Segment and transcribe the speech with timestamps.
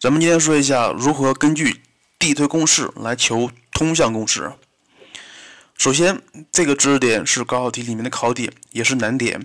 [0.00, 1.82] 咱们今天说一下如何根据
[2.18, 4.50] 递推公式来求通项公式。
[5.76, 9.44] 首先，这个知识点是高考题里面的考点，也是难点，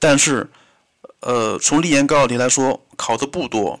[0.00, 0.50] 但是，
[1.20, 3.78] 呃，从历年高考题来说，考的不多。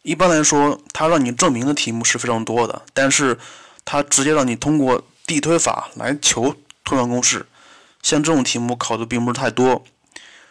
[0.00, 3.38] 一般来说，它让你证明的题目是非常多的，但是
[3.84, 7.44] 它直接让你通过递推法来求通项公式，
[8.00, 9.84] 像这种题目考的并不是太多。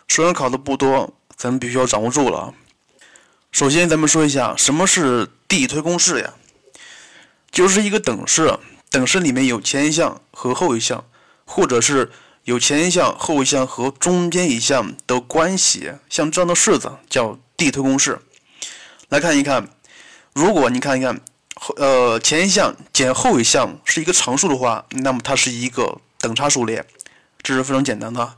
[0.08, 2.54] 虽然考的不多，咱们必须要掌握住了。
[3.54, 6.34] 首先，咱们说一下什么是递推公式呀？
[7.52, 8.58] 就是一个等式，
[8.90, 11.06] 等式里面有前一项和后一项，
[11.46, 12.12] 或者是
[12.46, 18.20] 有前一项、后一项和中间一项的关系，像这样的式子叫递推公式。
[19.10, 19.70] 来看一看，
[20.34, 21.22] 如果你看一看
[21.76, 26.84] 呃前一项减后一项是一个常数的话，那么它是一个等差数列，
[27.44, 28.34] 这是非常简单的。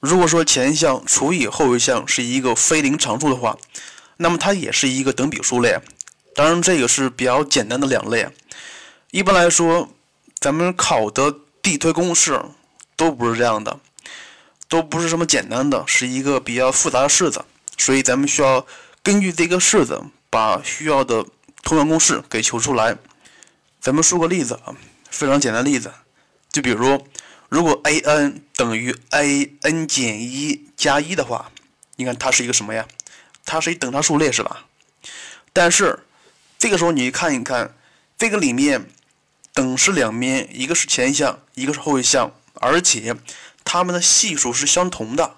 [0.00, 3.58] 如果说前一项除以后一项是一个非零常数的话，
[4.22, 5.80] 那么它也是一个等比数列。
[6.34, 8.28] 当然，这个是比较简单的两类。
[9.10, 9.88] 一般来说，
[10.38, 12.38] 咱们考的递推公式
[12.96, 13.80] 都不是这样的，
[14.68, 17.42] 都不是什么简单的，是一个比较复杂的式子。
[17.78, 18.66] 所以咱们需要
[19.02, 21.24] 根据这个式子，把需要的
[21.62, 22.98] 通项公式给求出来。
[23.80, 24.76] 咱们说个例子啊，
[25.10, 25.90] 非常简单的例子，
[26.52, 27.02] 就比如。
[27.48, 31.50] 如果 a n 等于 a n 减一加一的话，
[31.96, 32.86] 你看它是一个什么呀？
[33.50, 34.66] 它是一等差数列是吧？
[35.52, 35.98] 但是
[36.58, 37.74] 这个时候你看一看，
[38.16, 38.88] 这个里面
[39.52, 43.16] 等式两面，一个是前一项，一个是后一项，而且
[43.64, 45.36] 它们的系数是相同的，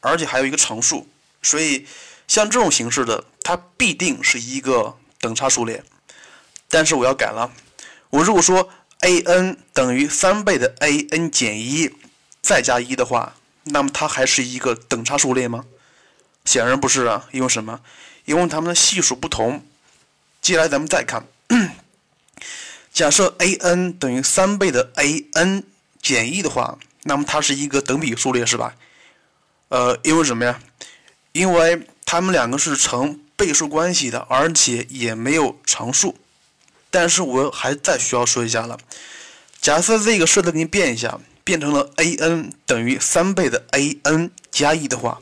[0.00, 1.08] 而且还有一个常数，
[1.42, 1.86] 所以
[2.28, 5.82] 像这种形式的，它必定是一个等差数列。
[6.68, 7.50] 但是我要改了，
[8.10, 8.70] 我如果说。
[9.00, 11.90] a n 等于三倍的 a n 减一
[12.40, 13.34] 再加一的话，
[13.64, 15.66] 那么它还是一个等差数列吗？
[16.44, 17.80] 显然不是啊，因为什么？
[18.24, 19.64] 因为它们的系数不同。
[20.40, 21.26] 接下来咱们再看，
[22.92, 25.64] 假设 a n 等于三倍的 a n
[26.02, 28.74] 减一的话，那么它是一个等比数列是吧？
[29.68, 30.60] 呃，因为什么呀？
[31.32, 36.16] 因为它们两个是成倍数关系的，而且也没有常数。
[36.90, 38.78] 但是我还再需要说一下了，
[39.60, 45.20] 假设这个式子给你变一下，变成了 a n 等于三倍的 a n 加一的话，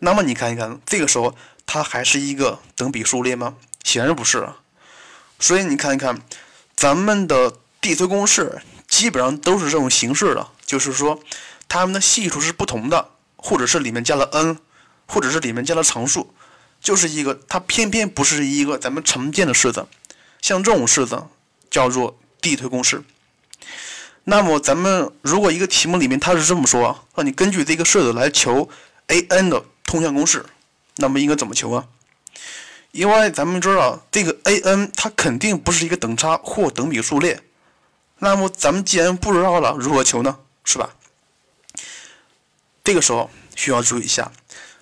[0.00, 1.34] 那么你看一看，这个时候
[1.66, 3.56] 它还是一个等比数列吗？
[3.82, 4.48] 显然不是。
[5.40, 6.20] 所以你看一看，
[6.76, 11.20] 咱们的递推公式基本上都是这种形式的，就是说
[11.68, 14.58] 它们的系数是不同的，或者是里面加了 n，
[15.06, 16.32] 或者是里面加了常数，
[16.80, 19.86] 就是一个它偏偏不是一个咱们常见的式子。
[20.40, 21.24] 像这种式子
[21.70, 23.02] 叫做递推公式。
[24.24, 28.68] 那么咱们如果一个题目里面它是这么说，让你根据这个式子来求
[29.08, 30.44] a n 的通项公式，
[30.96, 31.88] 那么应该怎么求啊？
[32.92, 37.42] 因为咱们知道这个 a n 它肯定不是一个等差或等比数列。
[38.18, 40.38] 那么咱们既然不知道了，如何求呢？
[40.62, 40.94] 是吧？
[42.84, 44.30] 这个时候需要注意一下，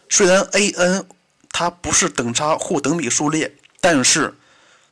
[0.09, 1.07] 虽然 a n
[1.53, 4.35] 它不是等差或等比数列，但是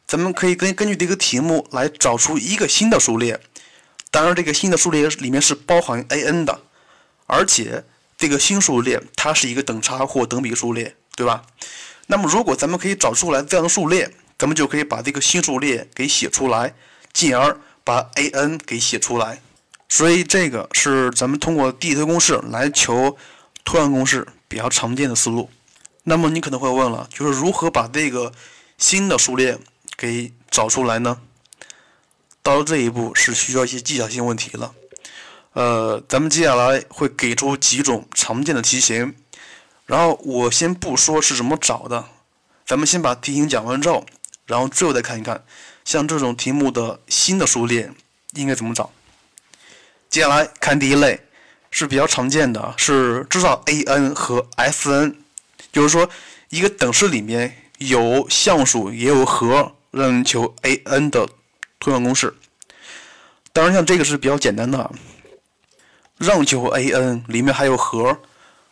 [0.07, 3.41] 咱们可以根根据这个题目来找出一个新的数列，
[4.13, 6.61] 当然这个新的数列里面是包含 a n 的，
[7.27, 7.85] 而且
[8.17, 11.45] 这个新数列它是一个等差或等比数列，对吧？
[12.07, 16.75] 那么如果咱们可以找出来这样的数列，咱们就可以把这个新数列给写出来，
[17.13, 19.41] 进而把 a n 给写出来。
[19.89, 23.17] 所以这个是咱们通过递推公式来求
[23.65, 25.49] 通项公式比较常见的思路。
[26.03, 28.33] 那么你可能会问了，就是如何把这个
[28.79, 29.59] 新的数列？
[29.97, 31.21] 给找出来呢？
[32.43, 34.75] 到了这一步是需要一些技巧性问题了。
[35.55, 39.15] 呃，咱们接下来会给出几种常见的题型，
[39.87, 42.05] 然后我先不说是怎么找的，
[42.67, 44.05] 咱们先把题型讲完之后，
[44.47, 45.43] 然后最后再看一看，
[45.85, 47.91] 像这种题目的新的数列
[48.35, 48.91] 应该怎么找。
[50.11, 51.21] 接下来看第一类
[51.71, 55.17] 是比较常见的，是知道 a n 和 s n，
[55.73, 56.09] 就是说
[56.51, 59.75] 一个等式里面有项数也有和。
[59.97, 61.25] 让你求 a n 的
[61.79, 62.35] 通项公式，
[63.53, 64.91] 当然像这个是比较简单的，
[66.19, 68.19] 让求 a n 里面还有和，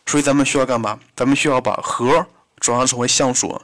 [0.05, 0.99] 所以咱们需要干嘛？
[1.15, 2.25] 咱们需要把和
[2.59, 3.61] 转化成为项数，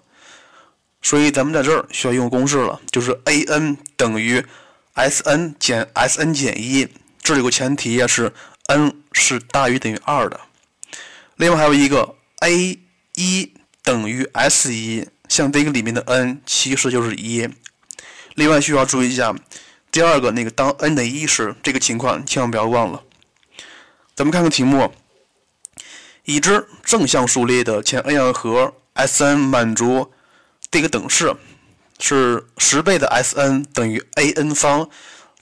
[1.01, 4.45] 所以咱们在这儿需要用公式了，就是 a n 等于
[4.93, 6.87] s n 减 s n 减一，
[7.21, 8.33] 这里有个前提也是
[8.67, 10.39] n 是大于等于二的，
[11.37, 12.79] 另外还有一个 a
[13.15, 13.53] 一
[13.83, 15.07] 等于 s 一。
[15.29, 17.47] 像这个里面的 n 其实就是一。
[18.33, 19.35] 另外需要注意一下，
[19.91, 23.03] 第二个那个当 n 等于一时，这个情况千万不要忘了。
[24.19, 24.91] 咱们看看题目：
[26.25, 30.11] 已知正向数列的前 n 项和 S n 满足
[30.69, 31.33] 这个等式，
[31.99, 34.89] 是十倍的 Sn 等于 An 方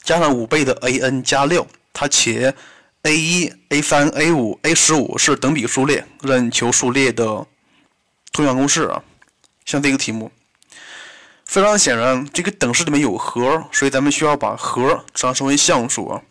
[0.03, 2.53] 加上五倍的 An 加六，它且
[3.01, 7.47] a 一、a 三、a 五、a 十五是等比数列，任求数列的
[8.31, 9.01] 通项公式啊。
[9.65, 10.31] 像这个题目，
[11.45, 16.21] 非常显然，这个等式里面有和，所以咱们需要把和转成为项数啊。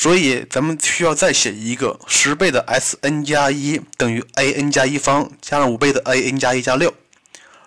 [0.00, 6.94] 所以咱们需要再写一个十倍的 Sn 加一等于 An 加一方加上五倍的 An 加一加六，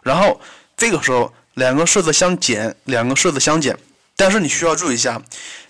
[0.01, 0.41] 然后
[0.75, 3.77] 这个时候两个式子相减，两个式子相减，
[4.15, 5.21] 但是你需要注意一下，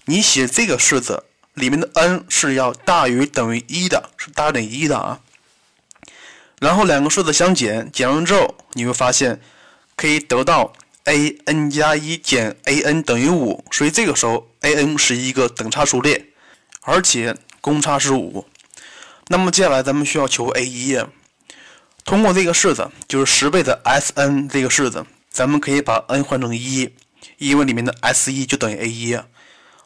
[0.06, 1.26] 你写这个式子。
[1.56, 5.20] 里面的 n 是要大于等于一的，是大于等于一的啊。
[6.60, 9.40] 然后两个式子相减，减完之后你会发现
[9.98, 10.74] 可以得到
[11.04, 16.26] a n 加一减 a n 等于五，所以这个时候 a n 是一个等差数列，
[16.84, 18.46] 而且公差是五。
[19.28, 21.00] 那么接下来咱们需要求 a 一，
[22.04, 26.94] 通过这个式子，就是十倍的 s n 这个式子，咱们可以把 n 换成一，
[27.38, 29.18] 因为里面的 s 一就等于 a 一。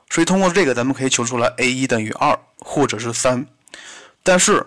[0.10, 3.46] 所以通过这个，咱们可以求出来 a 一等于二或者是三，
[4.24, 4.66] 但是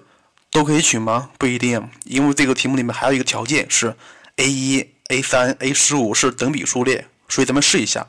[0.50, 1.30] 都可以取吗？
[1.36, 3.96] 不一定，因为这个题目里面还有一个条件是
[4.36, 8.06] a 一、a 三、a 十五是等比数列，所以咱们试一下，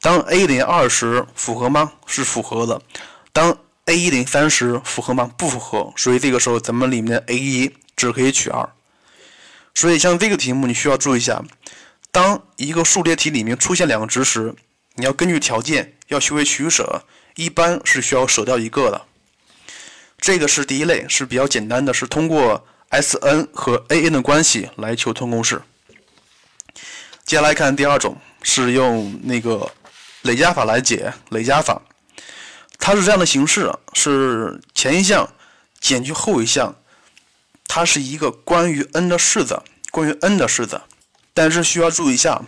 [0.00, 1.92] 当 a 等于二时符合吗？
[2.06, 2.80] 是符合的。
[3.38, 5.30] 当 a 一等于三十符合吗？
[5.38, 5.92] 不符合。
[5.96, 8.68] 所以这个时候咱们里面的 a 一只可以取二。
[9.76, 11.40] 所以像这个题目你需要注意一下，
[12.10, 14.52] 当一个数列题里面出现两个值时，
[14.96, 17.04] 你要根据条件要学会取舍，
[17.36, 19.02] 一般是需要舍掉一个的。
[20.18, 25.62] 这个是第一类，是比较简单的，是通过 Sn 和 An 的关系来求通公式。
[27.24, 29.70] 接下来看第二种，是用那个
[30.22, 31.12] 累加法来解。
[31.28, 31.80] 累加法，
[32.78, 35.28] 它是这样的形式，是前一项
[35.80, 36.74] 减去后一项，
[37.66, 40.80] 它是一个关于 n 的式子，关于 n 的式子，
[41.34, 42.42] 但是需要注意一下，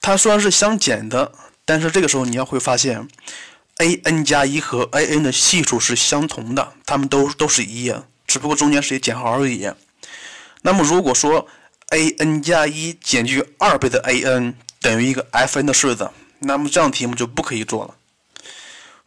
[0.00, 1.32] 它虽然是相减的。
[1.66, 3.06] 但是这个时候你要会发现
[3.76, 7.94] ，a n 加一和 a n 的系数是相同的，它们都都是一，
[8.26, 9.70] 只不过中间是一减号而已。
[10.62, 11.46] 那么如果说
[11.90, 16.10] a n 加一减去二倍的 a n 等于一个 f n 的式子，
[16.40, 17.94] 那么这样题目就不可以做了。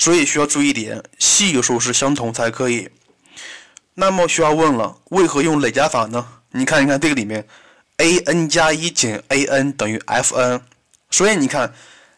[0.03, 2.89] 所以需要注意一点，系数是相同才可以。
[3.93, 6.27] 那么需要问了，为何用累加法呢？
[6.51, 7.47] 你看一看这个里面
[7.95, 10.61] ，a n 加一减 a n 等于 f n，
[11.09, 11.73] 所以你看。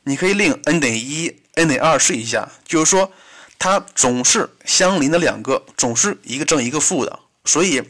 [0.07, 3.11] 你可以令 n 等于一，n 等于二试一下，就是说
[3.57, 7.19] 它总是相邻的两个，总是一个正一个负的。
[7.43, 7.81] 所以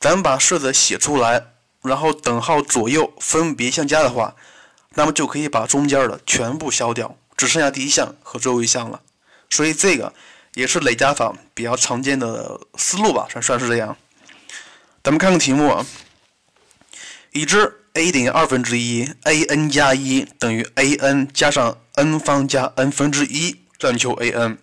[0.00, 1.46] 咱们把式子写出来，
[1.82, 4.34] 然后等号左右分别相加的话，
[4.94, 9.00] 那么就可以把中间的全部消掉，只剩下第一项和最后一项了。
[9.50, 10.12] 所以这个
[10.54, 13.96] 也是累加法比较常见的思路吧，算算是这样。
[15.02, 15.86] 咱们看看题目啊，
[17.32, 17.82] 已知。
[17.98, 24.58] a 等于二分之一，a n 加一等于 a n 加上 n 方加 n 分之一，让求 a n。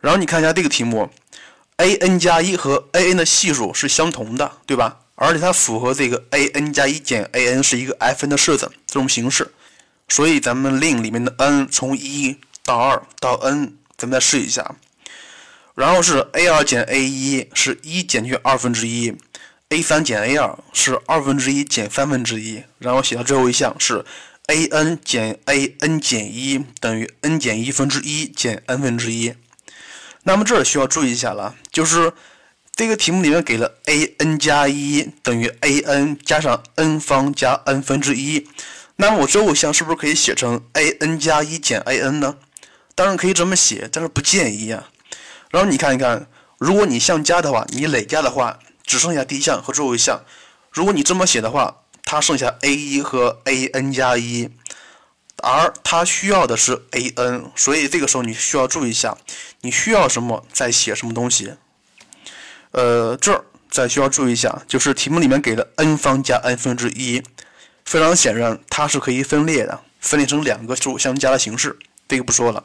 [0.00, 1.10] 然后你看一下这个题目
[1.76, 5.00] ，a n 加一和 a n 的系数是相同的，对吧？
[5.16, 9.52] 而且它符合这个 a n 加一减 a n 是一个 f n 的式子这种形式，
[10.08, 14.74] 所以咱们令里面的 n 从一到二到 n，咱们再试一下。
[15.74, 19.14] 然后是 a 二减 a 一是一减去二分之一。
[19.68, 24.04] a 三减 a 二是二分之一减三分之一，然后写到最后一项是
[24.46, 29.34] a n 减 a n 减一等于 n 减一分之一减 n 分之一。
[30.22, 32.12] 那么这需要注意一下了，就是
[32.76, 38.48] 这个题目里面给了 a n 加一等于 a n 加上 n 方加 n 分之一，
[38.94, 42.36] 那么我最后一项是不是可以写成 a n 加一减 a n 呢？
[42.96, 44.88] 当然可以这么写，但是不建议啊。
[45.52, 46.26] 然后你看一看，
[46.58, 48.58] 如果你相加的话，你累加的话。
[48.88, 50.22] 只剩下第一项和最后一项。
[50.70, 54.48] 如果你这么写的话，它剩下 a 一和 a n 加一，
[55.42, 59.18] 而它需要的是 a n，所以这个时候你需要注意一下，
[59.62, 61.54] 你需要什么再写什么东西。
[62.70, 67.20] 呃，这儿再需要注意一下，就是题目里面给的 n 方加 n 分之一，
[67.84, 71.76] 非常显然它是可以分裂的，分裂成两个数相加的形式，
[72.08, 72.64] 这个不说了。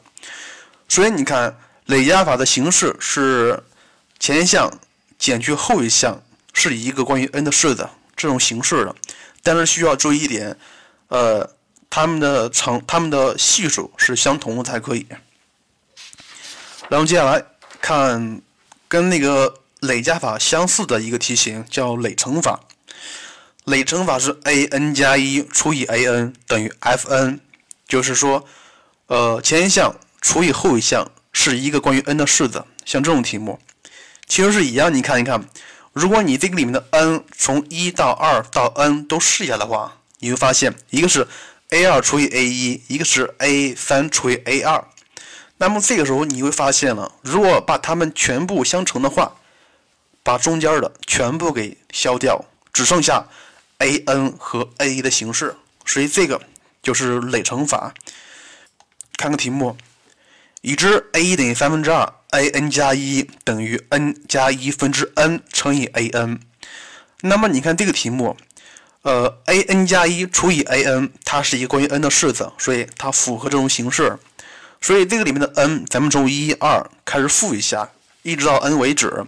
[0.88, 3.64] 所以你看累加法的形式是
[4.20, 4.72] 前一项。
[5.22, 6.20] 减去后一项
[6.52, 8.96] 是一个关于 n 的式子这种形式的，
[9.44, 10.58] 但是需要注意一点，
[11.10, 11.48] 呃，
[11.92, 15.06] 它们的长它们的系数是相同的才可以。
[16.90, 17.46] 然后接下来
[17.80, 18.42] 看
[18.88, 22.60] 跟那个累加法相似的一个题型，叫累乘法。
[23.66, 27.40] 累乘法是 a n 加一除以 a n 等于 f n，
[27.88, 28.44] 就是说，
[29.12, 33.60] 呃，前一项除以后一项是一个关于 n 的式子，像这种题目。
[34.26, 35.50] 其实是一样，你看一看，
[35.92, 41.28] 如果你这个里面的 n 从一到二到 n 都试一下的话，你会发现，一个是
[41.72, 44.82] a 二除以 a 一，一个是 a 三除以 a 二。
[45.58, 49.36] 那么这个时候你会发现了，如果把它们全部相乘的话，
[50.24, 53.28] 把中间的全部给消掉，只剩下
[53.80, 55.58] a n 和 a 一的形式。
[55.86, 56.42] 所以这个
[56.82, 57.94] 就是累乘法。
[59.22, 59.78] 看个题目，
[60.62, 66.40] 已知 a 一等于三分之二，a n 加一等于 n 加一分之 n 乘以 a n。
[67.22, 68.36] 那么你看这个题目，
[69.04, 74.18] 呃，a n 加一除以 a n，它是一个关于 n 的式子，所以它符合这种形式。
[74.82, 77.88] 所以这个里面的 n，咱们从一、二开始负一下，
[78.24, 79.24] 一直到 n 为止，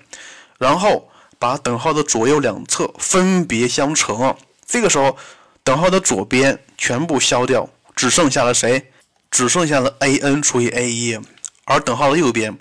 [0.57, 1.07] 然后
[1.37, 4.35] 把等号的左右两侧分别相乘。
[4.65, 5.15] 这个时候，
[5.63, 8.89] 等号的左边全部消掉，只剩下了谁？
[9.33, 11.19] 只剩下了 a n 除以 a 一，
[11.65, 12.55] 而等号的右边，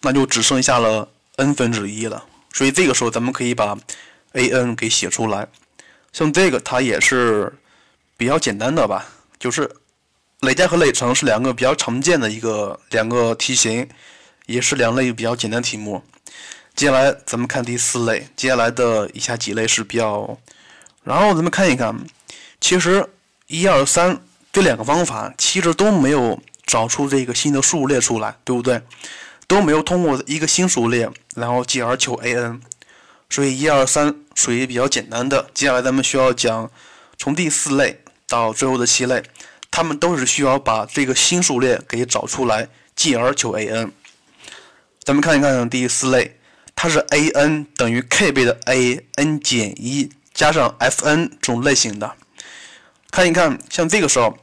[0.00, 2.24] 那就只剩下了 n 分之一了。
[2.50, 3.76] 所以这个时候，咱们可以把
[4.32, 5.46] a n 给写出来。
[6.14, 7.52] 像这个，它也是
[8.16, 9.06] 比较简单的吧，
[9.38, 9.70] 就是
[10.40, 13.86] 累加和累乘是两个比较常见的一个两个题型，
[14.46, 16.02] 也是两类比较简单题目。
[16.74, 20.38] 接下来咱们看第四类，接下来的以下几类是比较，
[21.02, 21.94] 然后咱们看一看，
[22.62, 23.06] 其实
[23.46, 24.18] 一二三。
[24.54, 28.80] 这两个方法其实都没有找出这个新的数列出来，对不对？
[29.48, 32.60] 都没有通过一个新数列，然后继而求 a n。
[33.28, 35.50] 所以一二三属于比较简单的。
[35.52, 36.70] 接下来咱们需要讲
[37.18, 39.24] 从第四类到最后的七类，
[39.72, 43.90] 他们都是需要把这个新数列给找出来，继而求 a n。
[45.02, 46.38] 咱们看一看第四类，
[46.76, 52.12] 它是 a n 等于 k 倍的 a n 减一加上 f n 这种类型的。
[53.10, 54.38] 看一看，像这个时候。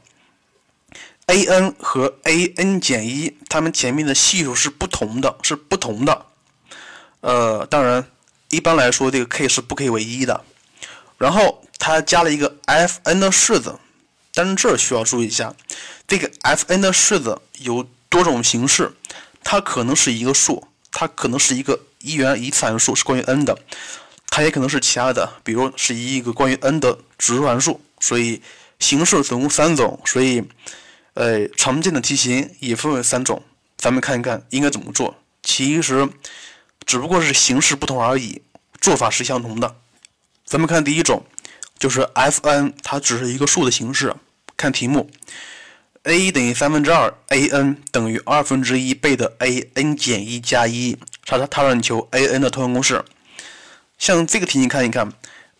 [1.32, 6.26] A n 和 a n 减一，它们前面的系数是不同的，是不同的。
[7.20, 8.06] 呃，当然，
[8.50, 10.44] 一般来说，这个 k 是不可以为一的。
[11.16, 13.78] 然后它加了一个 f n 的式子，
[14.34, 15.54] 但是这儿需要注意一下，
[16.06, 18.92] 这个 f n 的式子有多种形式，
[19.42, 23.58] 它可能是一个数，它可能是一个一元一次函数，是关于 n 的，
[24.28, 27.80] 它也可能是其他的，比如是一个关于 n 的指数函数。
[28.00, 28.42] 所以
[28.78, 30.44] 形式总共三种，所以。
[31.14, 33.42] 呃，常见的题型也分为三种，
[33.76, 35.14] 咱们看一看应该怎么做。
[35.42, 36.08] 其实
[36.86, 38.40] 只不过是形式不同而已，
[38.80, 39.76] 做法是相同的。
[40.46, 41.24] 咱们看第一种，
[41.78, 44.14] 就是 f n，它只是一个数的形式。
[44.56, 45.10] 看题目
[46.04, 53.04] ，a 等于三分之二，a n 等于二分之一倍的 a n 减一加一，它它它让你求 a n 的通项公式。
[53.98, 55.12] 像这个题你看一看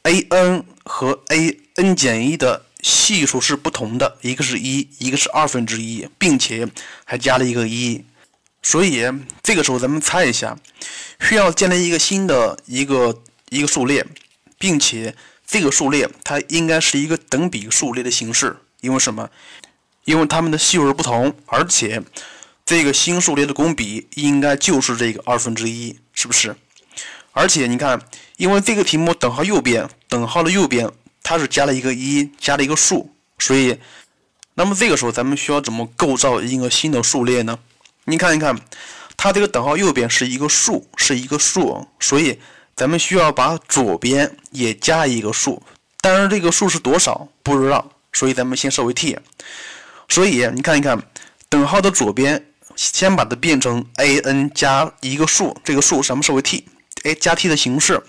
[0.05, 2.65] ，a n 和 a n 减一的。
[2.83, 6.69] 系数是不同的，一个是一，一个是二分之一，并且
[7.05, 8.05] 还加了一个一，
[8.61, 9.05] 所以
[9.41, 10.59] 这个时候咱们猜一下，
[11.21, 14.05] 需要建立一个新的一个一个数列，
[14.59, 15.15] 并且
[15.47, 19.31] 这个数列它应该是一个等比数列的形式，因为什么？
[20.05, 22.03] 因为它们的系数不同，而且
[22.67, 26.57] 这个新数列的公比应该就是这个二分之一，是不是？
[27.31, 28.01] 而且你看，
[28.37, 30.91] 因为这个题目等号右边，等号的右边。
[31.23, 33.79] 它是加了一个一，加了一个数，所以，
[34.55, 37.59] 那么这个时候咱们需要怎么构造一个新的数列呢？
[38.05, 38.59] 你看一看，
[39.17, 42.41] 它这个等号右边是一个数，是一个数，所以
[42.75, 45.63] 咱们需要把左边也加一个数，
[46.01, 49.17] 但是这个数是多少不知道，所以咱们先设为 t。
[50.09, 51.01] 所以你看一看，
[51.49, 56.67] 等号的左边先把它变成 a n 加一个数，这个数咱们设为 t，
[57.05, 58.03] 哎，加 t 的形式，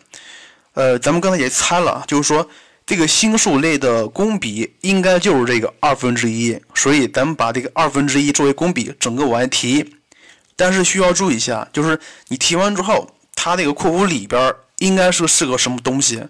[0.74, 2.50] 呃，咱们刚才也猜了，就是说。
[2.86, 9.96] 这个新数列的公比应该就是这个二分之一，所以咱们把这个二分之一作为公比，整个往外提。
[10.56, 16.24] 但是需要注意一下，就是你提完之后，它这个括弧里边应该是是个什么东西？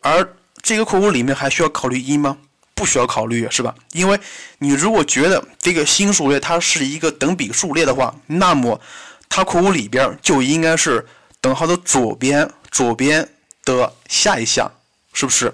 [0.00, 2.38] 而这个括弧里面还需要考虑一吗？
[2.74, 3.74] 不需要考虑，是吧？
[3.92, 4.18] 因为
[4.58, 8.80] 你如果觉得这个新数列它是一个等比数列的话，那么
[9.28, 11.06] 它括弧里边就应该是
[11.40, 13.28] 等号的左边，左边
[13.64, 14.68] 的下一项，
[15.12, 15.52] 是不是？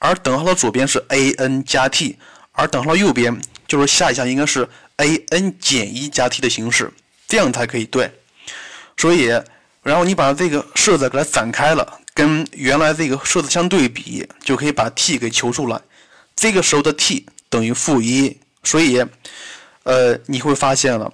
[0.00, 2.16] 而等号的左边是 a n 加 t，
[2.52, 3.36] 而等号的右边
[3.66, 6.92] 就是下一项应该是 a n 减一加 t 的形式，
[7.26, 8.08] 这样才可以对。
[8.96, 9.26] 所以，
[9.82, 15.80] 然后你把这个式子给它展开了，跟原来这个式子相对比，就可以把 t 给求出来。
[16.36, 19.04] 这个时候的 t 等于负一，所以，
[19.82, 21.12] 呃，你会发现了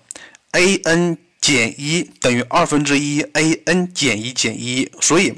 [0.52, 5.34] a n 减一等于二分之一 a n 减一减一，所以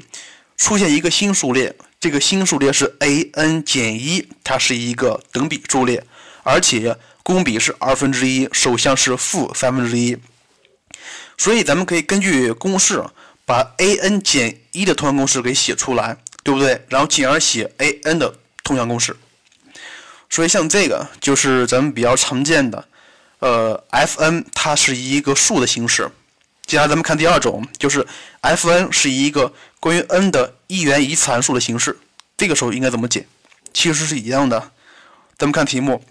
[0.57, 1.73] 出现一个新数列。
[1.99, 6.03] 这个新数列是 a n 减一，它是一个等比数列，
[6.43, 10.15] 而且公比是二分之一，首项是负三分之一，
[11.37, 13.03] 所以咱们可以根据公式
[13.45, 16.79] 把 a n 减一的通项公式给写出来，对不对？
[16.87, 19.15] 然后进而写 a n 的通项公式。
[20.29, 22.87] 所以像这个就是咱们比较常见的，
[23.39, 26.09] 呃，f_n 它是一个数的形式。
[26.65, 28.05] 接下来咱们看第二种，就是
[28.41, 31.97] f_n 是一个关于 n 的一元一次函数的形式。
[32.35, 33.27] 这个时候应该怎么解？
[33.73, 34.71] 其实是一样的。
[35.37, 36.03] 咱们看题目，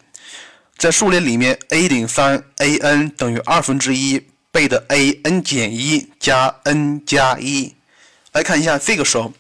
[0.76, 7.74] 在数列里面，a 顶三 a_n 等于二分之一倍的 a_n 减一加 n 加一。
[8.32, 9.32] 来看一下，这个时候。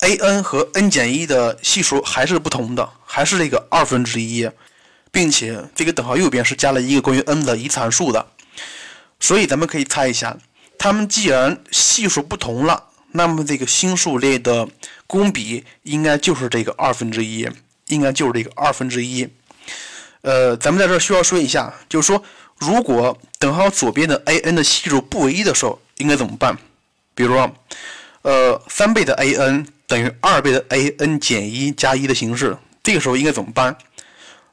[0.00, 4.50] a_n 和 n 减一的系数还是不同的，还是这个二分之一，
[5.12, 8.26] 并且这个等号右边是加了一个关于 n 的一次函数的，
[9.20, 10.36] 所以咱们可以猜一下，
[10.78, 14.68] 它们既然系数不同了，那么这个新数列的
[15.06, 17.48] 公比应该就是这个二分之一，
[17.86, 19.28] 应该就是这个二分之一。
[20.22, 22.22] 呃，咱们在这儿需要说一下，就是说，
[22.58, 26.56] 如果等号左边的 a_n 的系数不为一的时候，应该怎么办？
[27.14, 27.36] 比如，
[28.22, 29.66] 呃，三倍的 a_n。
[29.88, 33.76] 等于二倍的 a_n 减一加一的形式，这个时候应该怎么办？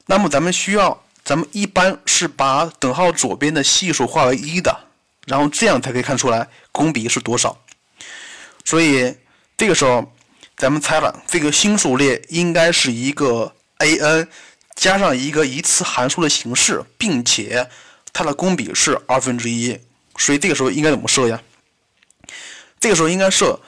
[0.08, 4.78] 那么咱们需要，咱们一般是把等号左边的系数化为一的，
[5.30, 7.58] 然后这样才可以看出来公比是多少。
[8.66, 9.16] 所以
[9.56, 10.12] 这个时候，
[10.58, 14.28] 咱们猜了，这个新数列应该是一个 a_n
[14.76, 17.70] 加上一个一次函数的形式，并且
[18.12, 19.80] 它的公比是二分之一。
[20.18, 21.42] 所以这个时候应该怎么设呀？
[22.80, 23.60] 这个时候应该设。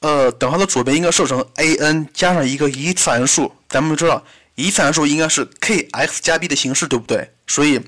[0.00, 4.22] 呃，等号的左边应该设成 a_n 加上一个一次函数，咱们知道
[4.54, 7.32] 一次函数应该是 k_x 加 b 的形式，对不对？
[7.46, 7.80] 所以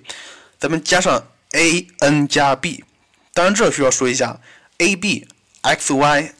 [0.59, 2.83] 咱们加上 a_n 加 b。
[3.35, 4.41] 当然，这需要说一下
[4.79, 6.31] ，a_b，x_y，k_b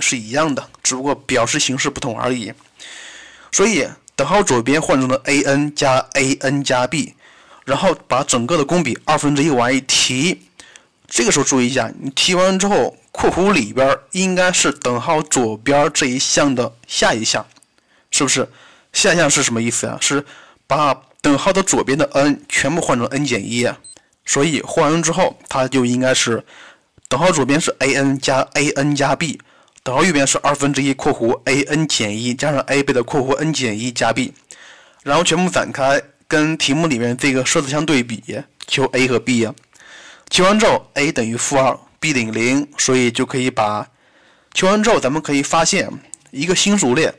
[0.00, 2.52] 是一样的，只不过表示形式不同而已。
[3.52, 7.14] 所以等号左边换成了 a_n 加 a_n 加 b，
[7.64, 10.42] 然后把整个的公比二分之一往一提。
[11.06, 12.96] 这个时候注意一下，你提完之后。
[13.10, 17.44] 括弧里边应该是等号左边这一项的下一项，
[18.12, 18.48] 是不是？
[18.92, 19.98] 下项是什么意思啊？
[20.00, 20.24] 是
[20.68, 23.68] 把等号的左边的 n 全部换成 n 减一，
[24.28, 26.44] 所以换完之后，它就应该是
[27.08, 29.40] 等号左边是 a_n 加 a_n 加 b，
[29.82, 34.34] 等号右边是二分之一括弧 a_n 减一加上 a 倍的括弧 n 减一加 b，
[35.02, 38.22] 然后全部展开，跟题目里面这个设置相对比，
[38.66, 39.54] 求 a 和 b 呀。
[40.28, 41.76] 求完之后，a 等于负二。
[42.00, 43.84] b 等于零，所以就可以把
[44.54, 45.90] 求完之后，咱们可以发现
[46.30, 47.12] 一个新数列。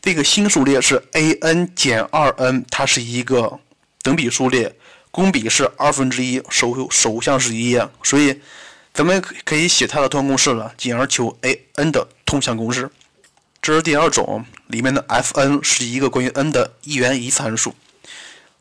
[0.00, 3.58] 这个新数列是 a_n 减 2n，它是一个
[4.02, 4.72] 等比数列，
[5.14, 8.40] 公比是二分之一，首首项是一，所以
[8.92, 12.90] 咱们可以写它的通项公式了，进而求 a_n 的通项公式。
[13.62, 17.72] 这是第二种，里面的 f_n 是一个关于 n 的一元一次函数。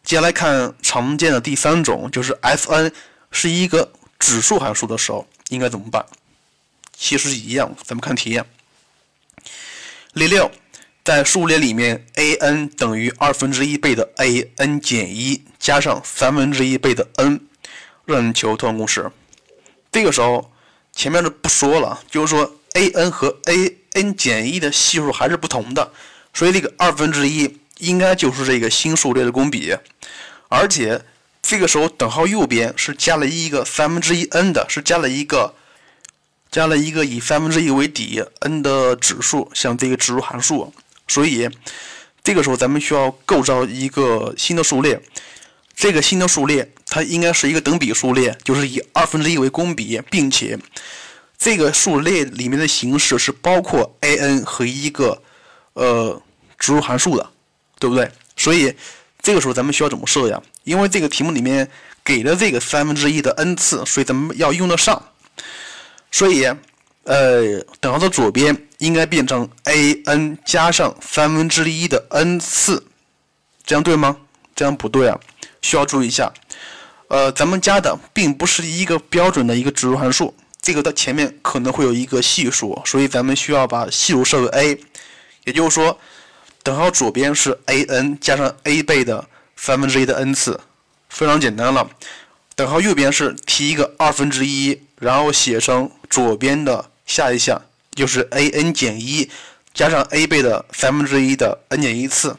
[0.03, 2.93] 接下来看常见的第三种，就是 f_n
[3.31, 5.27] 是一个指数函数的时候。
[5.49, 6.05] 应该怎么办？
[6.95, 8.41] 其实一样，咱们看题。
[10.13, 10.49] 例六，
[11.03, 17.41] 在数列里面，a_n 等于二分之一倍的 a_n 减一加上三分之一倍的 n，
[18.05, 19.11] 让你求通项公式。
[19.91, 20.51] 这个时候
[20.93, 25.91] 前面的不说了，就是说 a_n 和 a_n 减一的系数还是不同的，
[26.33, 29.75] 所以这个二分之一应该就是这个新数列的公比，
[30.49, 31.01] 而且。
[31.45, 35.53] 这个时候，等号右边是加了一个三分之一 n 的，是加了一个
[36.49, 40.73] 加了一个以三分之一为底 n 的指数，像这个指数函数。
[41.07, 41.49] 所以
[42.23, 45.01] 这个时候咱们需要构造一个新的数列。
[45.75, 50.57] 这个新的数列它应该是一个等比数列，就是以二分之一为公比，并且
[51.37, 55.21] 这个数列里面的形式是包括 a_n 和一个
[55.73, 56.21] 呃
[56.57, 57.29] 指数函数的，
[57.79, 58.11] 对不对？
[58.35, 58.73] 所以。
[59.25, 60.43] 这个时候咱们需要怎么设呀？
[60.65, 61.65] 因为这个题目里面
[62.03, 65.01] 给了这个三分之一的 n 次，所以咱们要用得上。
[66.11, 66.45] 所以，
[67.03, 72.85] 呃，等号的左边应该变成 a_n 加上三分之一的 n 次，
[73.65, 74.17] 这样对吗？
[74.55, 75.19] 这样不对啊，
[75.61, 76.31] 需要注意一下。
[77.09, 84.79] 呃，咱们加的并不是一个标准的一个指数函数，这个的前面可能会有一个系数，所以咱们需要把系数设为 a，
[85.45, 85.97] 也就是说。
[86.65, 90.57] 等号左边是 a_n 加上 a 倍的三分之一的 n 次，
[91.09, 91.89] 非常简单了。
[92.55, 97.61] 等号右边是提一个二分之一，然后写成左边的下一项，
[97.95, 99.29] 就是 a_n 减一
[99.73, 102.37] 加上 a 倍的三分之一的 n 减一次，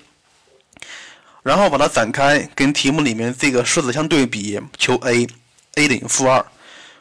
[1.42, 6.44] 然后把它展开，跟题目里面这个式子相对比，求 a，a 等于负二。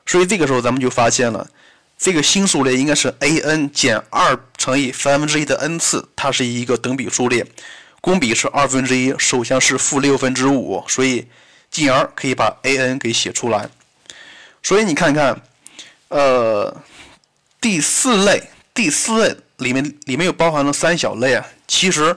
[0.06, 1.49] 所以这个时候咱们就发现了。
[1.95, 7.45] 这个新数列应该是 a_n 减二乘以三分之一的 n 次，它是一个等比数列，
[8.02, 11.26] 公比是二分之一，首项是负六分之五，所以
[11.71, 13.69] 进而可以把 a_n 给写出来。
[14.62, 15.41] 所以你看看，
[16.10, 16.76] 呃，
[17.63, 21.47] 第四类，第四类里面里面有包含了三小类啊。
[21.65, 22.13] 其实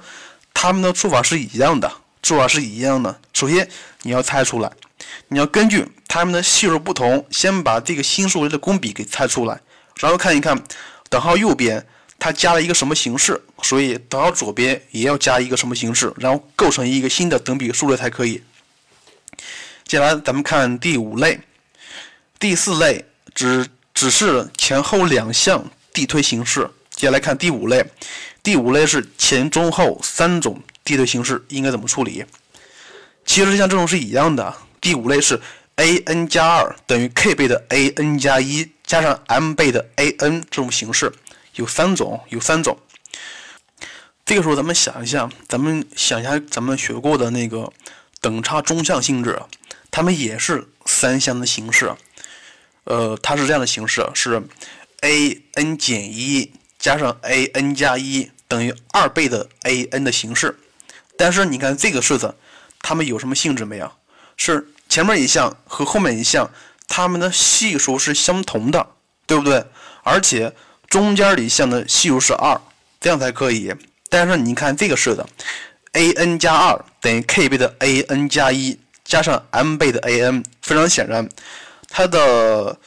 [0.52, 1.88] 他们的做法是一样的，
[2.20, 3.20] 做法是一样的。
[3.32, 3.68] 首先
[4.02, 4.68] 你要猜出来，
[5.28, 9.60] 你要根据它们的系数不同，先把这个新数列的公比给猜出来，
[10.00, 10.60] 然后看一看
[11.08, 11.86] 等号右边
[12.18, 18.42] 它加了一个什么形式，所以等号左边也要加一个什么形式，然后构成一个新的等比数列才可以。
[19.84, 21.38] 接下来咱们看第五类，
[22.40, 23.64] 第四类只
[23.96, 26.70] 只是前后两项递推形式。
[26.90, 27.82] 接下来看第五类，
[28.42, 32.22] 第五类是前中后三种递推形式应该怎么处理？
[33.24, 34.54] 其实像这种是一样的。
[34.82, 35.40] 第五类是
[35.76, 41.10] a n 加二等于 k 倍的 a n 加一加上 m 倍的 a n 这种形式，
[41.54, 42.78] 有三种，有三种。
[44.26, 47.72] 这个时候咱们想一下，咱们想一下咱们学过的那个
[48.20, 49.40] 等差中项性质，
[49.90, 51.94] 它们也是三项的形式。
[52.86, 54.42] 呃，它是这样的形式，是
[55.02, 56.50] a n 减一。
[56.78, 60.56] 加上 a n 加一等于二倍的 a n 的形式，
[61.16, 62.36] 但是你看这个式子，
[62.80, 63.90] 它们有什么性质没有？
[64.36, 66.48] 是前面一项和后面一项，
[66.86, 68.86] 它们的系数是相同的，
[69.26, 69.64] 对不对？
[70.04, 70.52] 而且
[70.88, 72.60] 中间一项的系数是二，
[73.00, 73.74] 这样才可以。
[74.10, 75.26] 但是你看这个式子
[75.92, 81.26] ，a n 加二等于 k 倍的 a n 加一加上 m 倍的 a n，非常显然，
[81.96, 82.78] 它的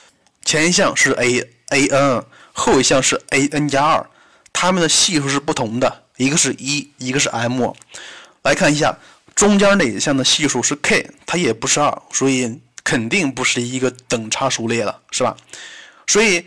[0.45, 2.23] 前一项是 a a n。
[2.53, 4.07] 后一项是 a n 加二，
[4.53, 7.73] 它们的系数是不同的，一个是一，一个是 m。
[8.43, 8.95] 来看一下
[9.33, 15.35] 中间那一项的系数是 k，它也不是二，所以肯定不是一个等差数列了，是吧？
[16.05, 16.45] 所以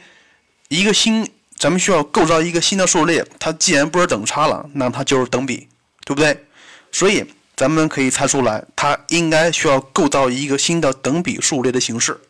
[0.69, 5.67] 一个新，咱们需要构造一个新的数列，它既然不是等差了，那它就是等比，
[6.05, 6.45] 对不对？
[6.93, 7.25] 所以
[7.57, 12.21] 咱们可以猜出来，它应该需要构造一个新的等比数列的形式，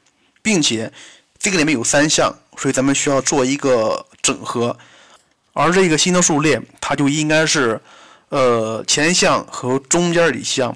[0.42, 0.92] 并且。
[1.44, 4.78] 这个里面有三项，所以咱们需要做一个整合，
[5.52, 7.80] 而这个新的数列它就应该是，
[8.28, 10.72] 呃，前项和中间一项，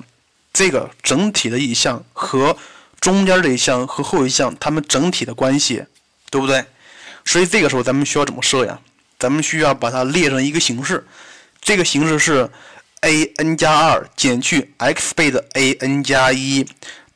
[0.53, 2.57] 这个整体的一项和
[2.99, 5.85] 中间这一项和后一项它们整体的关系，
[6.31, 6.65] 对不对？
[7.25, 8.81] 所以这个时候咱们需要怎么设呀？
[9.21, 11.07] 咱们需要把它列成一个形式，
[11.61, 12.51] 这个形式是
[13.03, 16.67] a n 加二减去 x 倍的 a n 加一。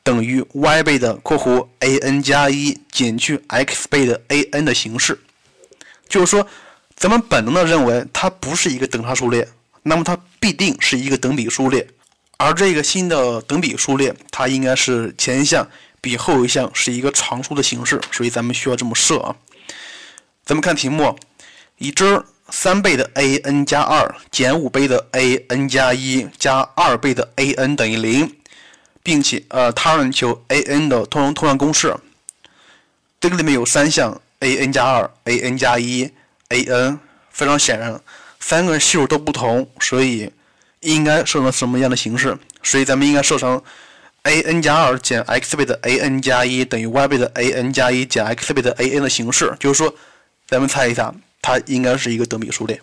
[0.03, 5.19] 等于 y 倍的括弧 a n 加一减去 x 倍的 a n 的形式，
[6.09, 6.47] 就是说，
[6.95, 9.47] 咱们本能的认为它不是一个等差数列，
[9.83, 11.87] 那么它必定是一个等比数列，
[12.37, 15.67] 而这个新的等比数列，它应该是前一项
[16.01, 19.35] 比后一项是一个常数的形式，所以咱们需要这么设啊。
[20.43, 21.15] 咱们看题目，
[21.77, 28.35] 已知三倍的 a n 加二减五倍的 a n 加一加二倍的 a n 等于零。
[29.03, 31.95] 并且，呃，他让求 a n 的通用通项公式。
[33.19, 36.11] 这个里面有三项 a n 加二、a n 加一、
[36.49, 37.99] a n，非常显然，
[38.39, 40.31] 三个系数都不同，所以
[40.79, 42.37] 应该设成什么样的形式？
[42.63, 43.61] 所以咱们应该设成
[44.23, 48.71] a n 加二减 x 倍的 a n 加一等于 y 倍的 a n 加一减 x 倍的
[48.79, 49.55] a n 的形式。
[49.59, 49.93] 就是说，
[50.47, 52.81] 咱们猜一下，它应该是一个等比数列。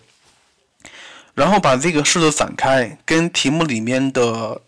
[1.33, 4.61] 然后把这个式子展开，跟题目里面的。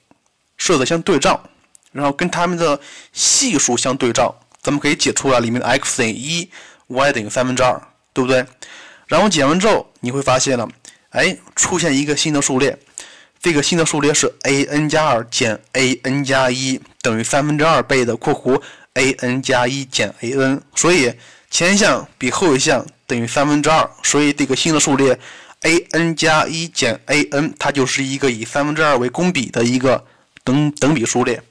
[0.62, 1.42] 设的相对照，
[1.92, 2.80] 然后跟它们的
[3.12, 6.48] 系数相对照，咱们可以解出来里面的 x 等于一
[6.86, 7.82] ，y 等于三分之二，
[8.14, 8.46] 对不对？
[9.08, 10.70] 然后解完之后，你会发现了，
[11.10, 12.78] 哎，出现一个新的数列，
[13.42, 18.62] 这个新的数列是 a n 加二减 a n 加一等于三分之二倍的括弧
[18.94, 21.12] a n 加一减 a n，所以
[21.50, 25.18] 前一项比后一项等于三分之二，所以这个新的数列
[25.62, 30.06] a n 加一减 a n，它就是一个以三分之二为公比的一个。
[30.44, 31.42] 等等比数列，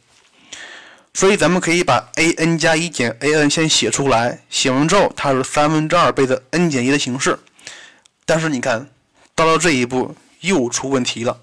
[1.14, 7.38] 所以咱们可以把 a n 加一减 a n 先写出来，写完之后它是三分之二倍的 n 减一的形式。
[8.24, 8.88] 但是你看
[9.34, 11.40] 到了这一步又出问题了。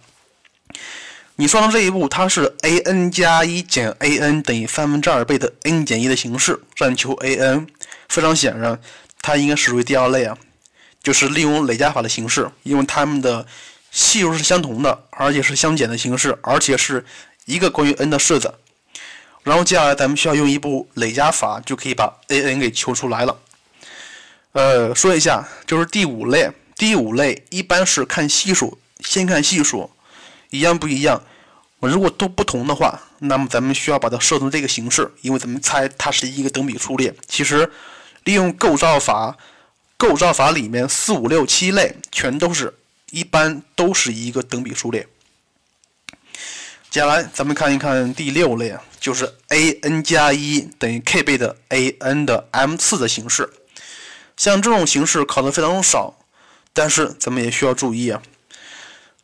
[1.35, 7.67] 你算到这一步，它是 a n 加一减 a n 等于三分之二倍的 n 减一的形式，让你求 a n。
[8.09, 8.79] 非常显然，
[9.21, 10.37] 它应该属于第二类啊，
[11.03, 13.45] 就是利用累加法的形式，因为它们的
[13.91, 17.05] 系数是相同的，而且是相减的形式，而且是。
[17.47, 18.53] 一个关于 n 的式子，
[19.43, 23.39] 然后接下来咱们需要用一步累加法，就可以把 a n 给求出来了。
[24.51, 29.89] 呃，说一下，就是第五类，第五类一般是看系数，先看系数，
[30.49, 31.23] 一样不一样？
[31.79, 37.15] 如果都不同的话，那么咱们需要把它设成这个形式，因为咱们猜它是一个等比数列。
[37.27, 37.71] 其实
[38.25, 39.37] 利用构造法，
[39.95, 42.73] 构造法里面四五六七类全都是
[43.11, 45.07] 一般都是一个等比数列。
[46.97, 53.47] 接下来，咱们看一看第六类，就是 a n 加一等于 k 倍的 a n 的 m 次的形式。
[54.35, 56.17] 像这种形式考的非常少，
[56.73, 58.19] 但是咱们也需要注意啊。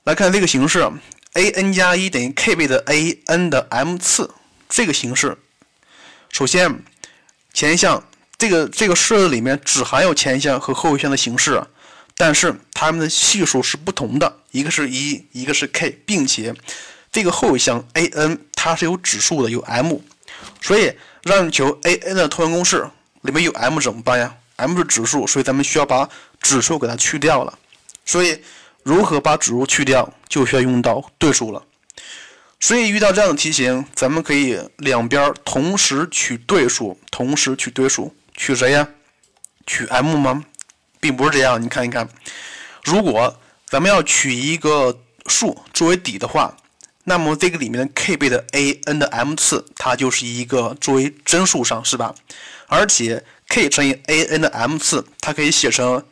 [0.04, 0.88] 来看这个形式
[1.34, 4.30] a n 加一等于 k 倍的 a n 的 m 次
[4.70, 5.36] 这个形式。
[6.30, 6.84] 首先，
[7.56, 8.08] 前一项
[8.38, 11.60] 这个这个式子里面只含有前一项和后一项的形式，
[12.16, 16.54] 但是它们的系数是不同的，一个是一，一个是 k，并且
[17.14, 20.02] 这个后一项 a n 它是有指数的，有 m，
[20.62, 22.86] 所以让你求 a n 的通项公式
[23.22, 26.10] 里面有 m 怎么办呀？m 是指数，所以咱们需要把
[26.42, 27.60] 指数给它去掉了。
[28.04, 28.42] 所以
[28.82, 31.64] 如何把指数去掉，就需要用到对数了。
[32.60, 38.88] 所以遇到这样的题型，咱们可以两边同时取对数，同时取对数，取谁呀？
[39.68, 40.44] 取 m 吗？
[41.00, 41.62] 并不是这样。
[41.62, 42.10] 你看一看，
[42.84, 44.98] 如果咱们要取一个
[45.28, 46.56] 数作为底的话，
[47.06, 52.16] 那么这个里面的 k 倍的 a n 的 m 次，它就是一个作为真数上，是吧？
[52.68, 56.04] 而且 k 乘以 a n 的 m 次，它可以写成，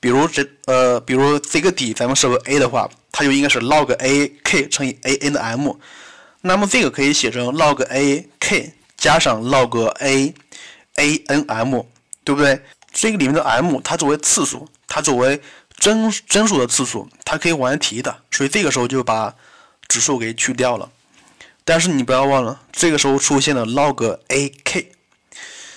[0.00, 5.76] 比如这呃，比如这个底咱们设为 a 的话，它就应该是 log a k 乘以 a n 的 m。
[6.42, 10.34] 那么这个可以写成 log a k 加上 log a
[10.96, 11.86] a n m，
[12.24, 12.60] 对不对？
[12.92, 15.40] 这个里面的 m 它作为次数，它作为
[15.78, 19.32] 真真数的次数，它可以往外提的，所以这个时候就把
[19.90, 20.88] 指数给去掉了。
[21.64, 24.92] 但是你不要忘了，这个时候出现了 log a k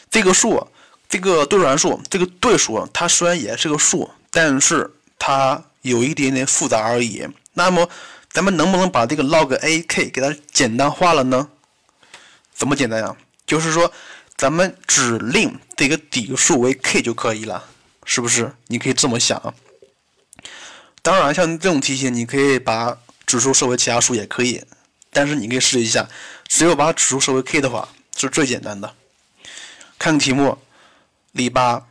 [0.10, 0.68] 这个数，
[1.10, 7.28] 这个对数函数，这个对数它虽然也是个数，但是它有一点点复杂而已。
[7.54, 7.90] 那么
[8.32, 11.50] 咱们能不能把这个 log a k 给它简单化了呢？
[12.54, 13.16] 怎么简单呀？
[13.46, 13.92] 就是说，
[14.38, 17.66] 咱们只令这个底数为 k 就可以了，
[18.06, 18.54] 是不是？
[18.68, 19.54] 你可以这么想。
[21.02, 22.98] 当然，像这种题型，你可以把
[23.34, 24.64] 指数设为其他数也可以，
[25.10, 26.08] 但是你可以试一下，
[26.48, 28.94] 只有把指数设为 k 的话，是最简单的。
[29.98, 30.56] 看题目，
[31.32, 31.84] 例八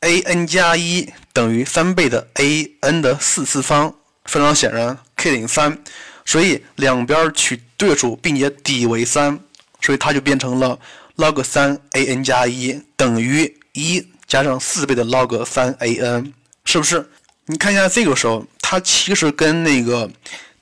[0.00, 3.94] ，a n 加一等于三倍的 a n 的四次方。
[4.26, 5.82] 非常显然，k 等于三，
[6.26, 9.40] 所以两边取对数，并且底为三，
[9.80, 10.78] 所以它就变成了
[11.16, 16.34] log 三 a n 加一等于一加上四倍的 log 三 a n，
[16.66, 17.08] 是不是？
[17.46, 20.10] 你看一下这个时候，它其实跟那个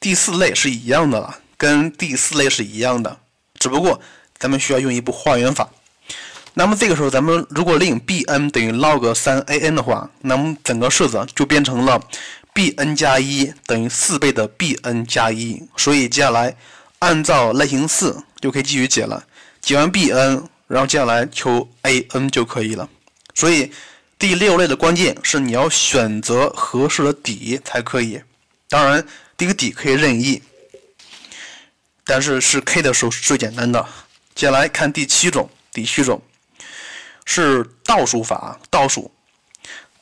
[0.06, 3.18] 第四类是一样的了，跟第四类是一样的，
[3.58, 4.00] 只不过
[4.38, 5.68] 咱们需要用一步化元法。
[6.54, 12.00] 那么这个时候，咱们如果令 b n 等于 log 三 a n 的话，那么整个式子就变成了。
[12.54, 16.56] b n 加一等于四倍的 b n 加一，所以接下来
[17.00, 19.24] 按照类型四就可以继续解了。
[19.60, 22.88] 解完 b n，然后接下来求 a n 就可以了。
[23.34, 23.72] 所以
[24.20, 28.22] 第六类的关键是你要选择合适的底才可以。
[28.68, 29.04] 当然，
[29.36, 30.42] 这个底可以任意，
[32.04, 33.86] 但是是 k 的时候是最简单的。
[34.34, 36.22] 接下来看第七种，第七种
[37.24, 39.10] 是倒数法，倒数。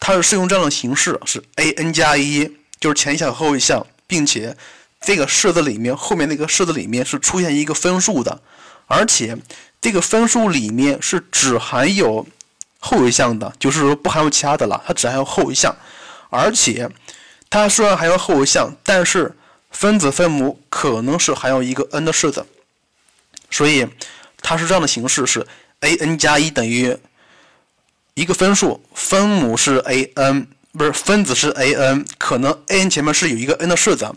[0.00, 4.54] 它是适用这样的形式，是 a n 加一，就是前一项后一项，并且
[5.00, 8.42] 这个式子里面后面那个式子里面是出现一个分数的，
[8.86, 9.38] 而且
[9.80, 12.26] 这个分数里面是只含有
[12.80, 15.74] 后一项的，就是说不含有其他的了，它只含有后一项，
[16.28, 16.90] 而且
[17.54, 19.32] 它虽然还有后一项，但是
[19.70, 22.44] 分子分母可能是含有一个 n 的式子，
[23.48, 23.86] 所以
[24.42, 25.46] 它是这样的形式，是
[25.78, 26.98] a n 加一等于。
[28.14, 34.12] 一个分数，分母是 a n，不是分子是 a n，可能 a n 前面是有一个 n 的式子，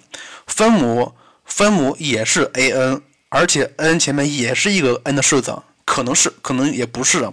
[0.47, 1.13] 分母
[1.45, 7.31] 分母也是 a n，而且 n 前面也是一个 n 的式子，可能是，可能也不是，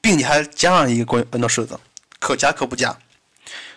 [0.00, 1.78] 并且还加上一个关于 n 的式子，
[2.18, 2.96] 可加可不加。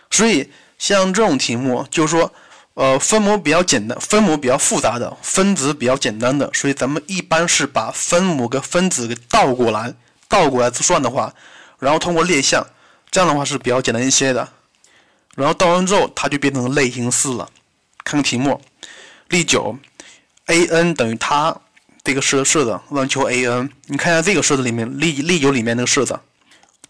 [0.09, 2.31] 所以像这种题目，就是说，
[2.75, 9.93] 呃，分母比较简单，分母比较复杂的，分子比较简单的，所以咱们一般是把分母跟分子给倒过来，
[10.27, 11.33] 倒过来算的话。
[11.79, 12.65] 然后通过列项，
[13.11, 14.47] 这样的话是比较简单一些的。
[15.35, 17.47] 然后倒完之后，它就变成类型四了。
[18.03, 18.59] 看个题目，
[19.29, 19.77] 例九
[20.45, 21.55] ，a n 等于它
[22.03, 23.69] 这个式式子，让求 a n。
[23.85, 26.19] 你看一下这个式子里面，例例九里面那个式子，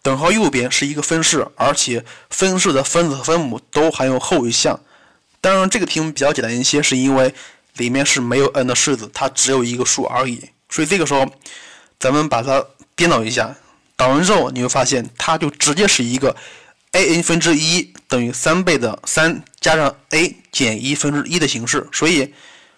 [0.07, 4.79] 等号右边是一个分式，而且分式的分子和分母都含有后一项。
[5.41, 7.35] 当然，这个题目比较简单一些，是因为
[7.73, 10.41] 里面是没有 n 的式子，它只有一个数而已。
[10.69, 11.29] 所以这个时候，
[11.99, 12.65] 咱们把它
[12.95, 13.53] 颠倒一下。
[13.97, 16.33] 导完之后，你会发现它就直接是一个
[16.93, 22.33] a n 分之一等于三倍的三加上 a 减一分之一的形式，所以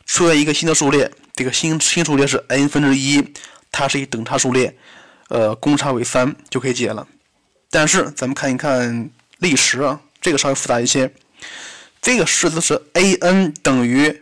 [0.07, 3.23] 出现一个新的数列，这个新新数列是 n 分之一，
[3.71, 4.75] 它是一等差数列，
[5.27, 7.05] 呃，公差为三就可以解了。
[7.69, 11.11] 但是咱们看一看历史啊，这个稍微复杂一些，
[12.01, 14.19] 这个式子是 a n 等于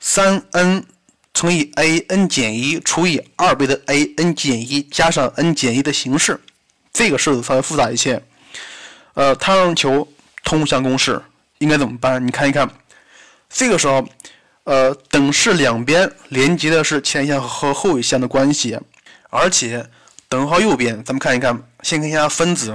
[0.00, 0.86] 三 n。
[1.34, 6.38] 乘以 a n 减一除以二倍的 a n 减一加上 n 减一的形式，
[6.92, 8.22] 这个式子稍微复杂一些。
[9.14, 10.06] 呃，它让求
[10.44, 11.20] 通项公式
[11.56, 12.24] 应该怎么办？
[12.24, 12.70] 你看一看，
[13.48, 14.06] 这个时候，
[14.64, 18.78] 呃，等式两边连接的是前一项和后一项的关系，
[19.30, 19.88] 而且
[20.32, 22.74] 等号右边，咱们看一看，先看一下分子，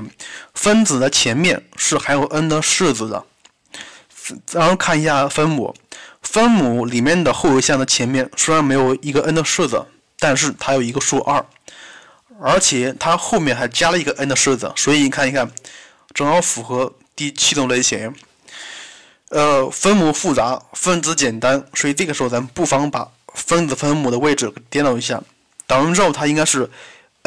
[0.54, 3.26] 分子的前面是含有 n 的式子的，
[4.52, 5.74] 然后看一下分母，
[6.22, 9.84] 分母里面的后一项的前面虽然没有一个 n 的式子，
[10.20, 11.44] 但是它有一个数二，
[12.40, 15.52] 而且它后面还加了一个 n 的式子，所以你看一看，
[16.14, 18.14] 正好符合第七种类型。
[19.30, 25.20] 呃，分母复杂，分子简单，所以这个时候咱们不妨把分子分母的位置颠倒一下。
[25.66, 26.70] 导完之后，它应该是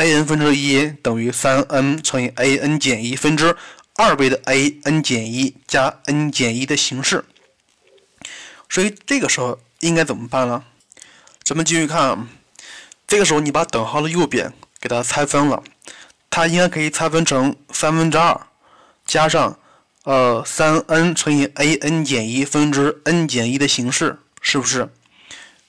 [0.00, 3.54] a n 分之一等于三 n 乘以 a n 减一分之
[3.96, 7.24] 二倍的 a n 减一加 n 减一的形式。
[8.68, 10.64] 所以这个时候应该怎么办呢？
[11.44, 12.26] 咱们继续看，
[13.06, 15.62] 这个时候你把等号的右边给它拆分了，
[16.30, 18.40] 它应该可以拆分成三分之二
[19.04, 19.56] 加上。
[20.04, 24.88] 呃，三 n 乘以 a n 减一分之 n 减一的形式，是不是？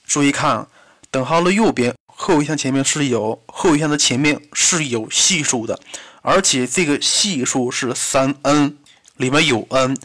[0.07, 0.67] 注意看，
[1.11, 5.79] 等号的右边后一项前面是有后一项的前面是有系数的，
[6.21, 8.77] 而且这个系数是三 n，
[9.15, 9.97] 里面有 n，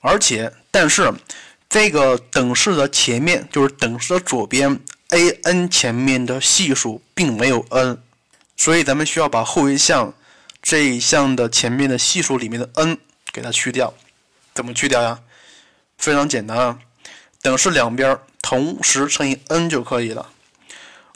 [0.00, 1.10] 而且但是
[1.70, 7.98] 这个等式的前面就是等式的左边 a n 前面的系数并没有 n，
[8.54, 10.12] 所以咱们需要把后一项
[10.60, 12.98] 这一项的前面的系数里面的 n。
[13.32, 13.94] 给它去掉，
[14.54, 15.18] 怎么去掉呀？
[15.96, 16.78] 非常简单啊，
[17.40, 20.28] 等式两边同时乘以 n 就可以了。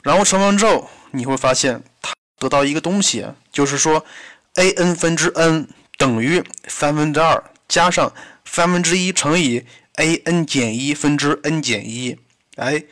[0.07, 4.05] 然后乘完之后，你会发现它得到一个东西，就是说
[4.53, 5.67] a n 分之 n
[5.97, 8.13] 等于三分之二加上
[8.45, 9.65] 三分之一乘以
[9.95, 12.17] a n 减一分之 n 减一。
[12.55, 12.87] 哎，题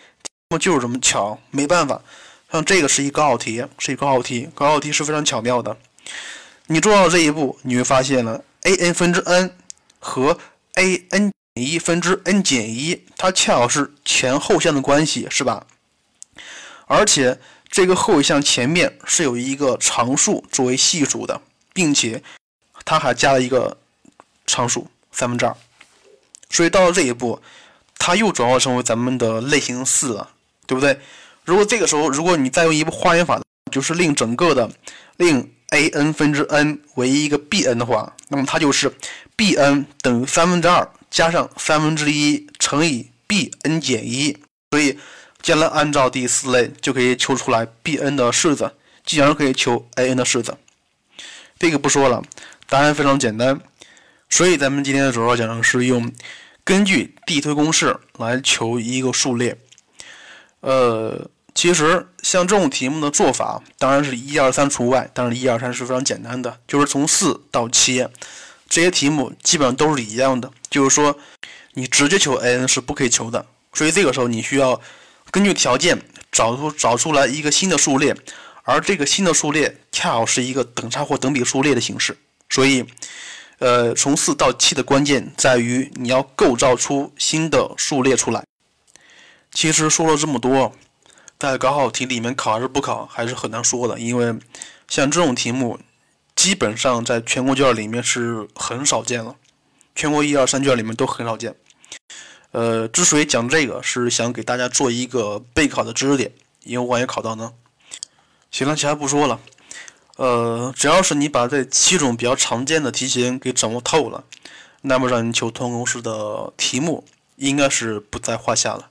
[0.50, 2.02] 目就是这么巧，没办法。
[2.52, 5.78] 像这个是一高考题，是一高考题，高考题是非常巧妙的。
[6.68, 8.44] 你做到这一步，你会发现了。
[8.64, 9.56] a n 分之 n
[10.00, 10.38] 和
[10.74, 15.66] a n 减一分之 n 减一，它恰好是前后项的关系，是吧？
[16.88, 21.42] 而且这个后一项前面是有一个常数作为系数的，
[21.74, 22.22] 并且
[22.84, 23.78] 它还加了一个
[24.46, 25.56] 常数三分之二，
[26.50, 27.42] 所以到了这一步，
[27.98, 30.30] 它又转化成为咱们的类型四了，
[30.68, 31.00] 对不对？
[31.44, 34.70] 如果这个时候，如果你再用一步化元法，就是令整个的
[35.18, 35.52] 令。
[35.72, 38.96] a n 分之 n 为一个 b n 的话，那么它就是
[39.36, 44.38] b n 等于三分之二加上三分之一乘以 b n 减一。
[44.70, 44.98] 所以，
[45.46, 48.74] 将来按照第四类就可以求出来 b n 的式子，
[49.06, 50.58] 继而可以求 a n 的式子。
[51.60, 52.24] 这个不说了，
[52.68, 53.62] 答案非常简单。
[54.28, 56.12] 所以咱们今天的主要讲的是用
[56.64, 59.56] 根据递推公式来求一个数列。
[60.62, 61.30] 呃。
[61.54, 68.06] 其实像这种题目的做法，当然是一二三除外，但是一二三是非常简单的，就是从四到七，
[68.68, 70.52] 这些题目基本上都是一样的。
[70.70, 71.18] 就是说，
[71.76, 74.82] 你直接求 a n 是不可以求的，所以这个时候你需要
[75.36, 78.16] 根据条件找出找出来一个新的数列，
[78.64, 82.18] 而这个新的数列恰好是一个等差或等比数列的形式。
[82.50, 82.86] 所以，
[83.60, 88.46] 呃，从四到七的关键在于你要构造出新的数列出来。
[89.52, 90.72] 其实说了这么多。
[91.38, 94.34] 在高考题里面考还是不考，还是很难说的，因为
[94.88, 95.78] 像这种题目，
[96.34, 99.36] 基本上在全国卷里面是很少见了，
[99.94, 101.54] 全国一二三卷里面都很少见。
[102.56, 106.32] 呃，之所以讲这个，是想给大家做一个备考的知识点，
[106.64, 107.52] 因为万一考到呢。
[108.50, 109.42] 行了，其他不说了。
[110.16, 114.24] 呃，只要是你把这七种比较常见的题型给掌握透了，
[114.84, 117.04] 那么让你求通公式的题目
[117.36, 118.88] 应该是不在话下了。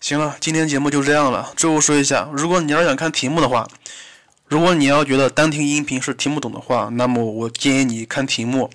[0.00, 1.52] 行了，今天节目就这样了。
[1.56, 3.66] 最后说一下，如果你要想看题目的话，
[4.46, 8.70] 如果你要觉得单听音频是听不懂的话，那么我建议你看题目。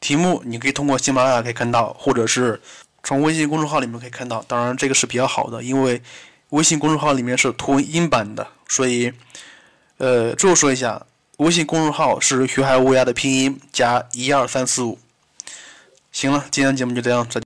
[0.00, 2.58] 题目你可以通过喜马拉雅可以看到，或者是
[3.02, 4.42] 从微信公众号里面可以看到。
[4.48, 6.02] 当然，这个是比较好的，因为
[6.50, 8.46] 微信公众号里面是图文音版的。
[8.68, 9.12] 所以，
[9.98, 11.06] 呃，最后说一下，
[11.38, 14.98] 微信公众号是学海乌鸦的拼音加一二三四五。
[16.10, 17.38] 行了，今天节目就这样，再见。